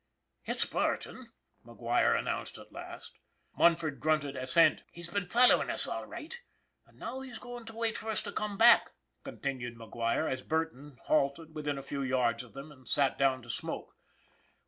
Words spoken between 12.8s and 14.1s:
sat down to smoke.